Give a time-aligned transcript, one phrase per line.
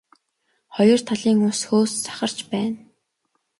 [0.75, 2.79] Хоёр талын ус хөөс сахарч байна.